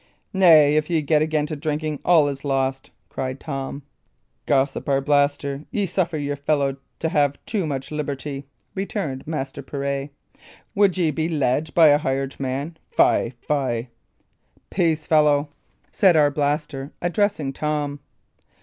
[0.33, 3.83] "Nay, if ye get again to drinking, all is lost!" cried Tom.
[4.47, 10.09] "Gossip Arblaster, ye suffer your fellow to have too much liberty," returned Master Pirret.
[10.73, 12.77] "Would ye be led by a hired man?
[12.89, 13.89] Fy, fy!"
[14.71, 15.49] "Peace, fellow!"
[15.91, 17.99] said Arblaster, addressing Tom.